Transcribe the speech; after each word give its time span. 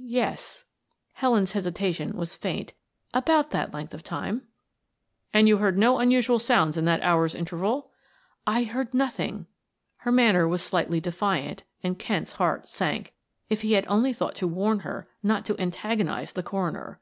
"Y 0.00 0.04
yes," 0.04 0.64
Helen's 1.12 1.52
hesitation 1.52 2.16
was 2.16 2.34
faint. 2.34 2.72
"About 3.14 3.50
that 3.52 3.72
length 3.72 3.94
of 3.94 4.02
time." 4.02 4.48
"And 5.32 5.46
you 5.46 5.58
heard 5.58 5.78
no 5.78 5.98
unusual 6.00 6.40
sounds 6.40 6.76
in 6.76 6.86
that 6.86 7.02
hour's 7.04 7.36
interval?" 7.36 7.92
"I 8.48 8.64
heard 8.64 8.92
nothing" 8.94 9.46
her 9.98 10.10
manner 10.10 10.48
was 10.48 10.60
slightly 10.64 10.98
defiant 11.00 11.62
and 11.84 11.96
Kent's 11.96 12.32
heart 12.32 12.66
sank; 12.66 13.14
if 13.48 13.62
he 13.62 13.74
had 13.74 13.86
only 13.86 14.12
thought 14.12 14.34
to 14.42 14.48
warn 14.48 14.80
her 14.80 15.08
not 15.22 15.44
to 15.44 15.60
antagonize 15.60 16.32
the 16.32 16.42
coroner. 16.42 17.00